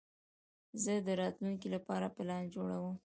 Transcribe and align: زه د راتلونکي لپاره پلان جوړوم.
زه 0.83 0.93
د 1.07 1.09
راتلونکي 1.21 1.67
لپاره 1.75 2.07
پلان 2.15 2.43
جوړوم. 2.55 2.95